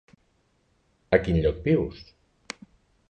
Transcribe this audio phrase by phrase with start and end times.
[1.17, 2.01] A quin lloc vius?